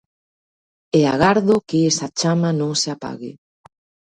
E 0.99 1.01
agardo 1.13 1.55
que 1.67 1.79
esa 1.91 2.07
chama 2.19 2.49
non 2.59 2.71
se 2.81 2.89
apague. 2.95 3.31